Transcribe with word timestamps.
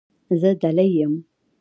زه 0.39 0.49
دلې 0.61 0.87
یم. 0.97 1.13